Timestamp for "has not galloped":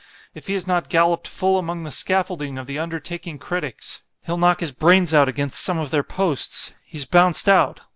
0.55-1.27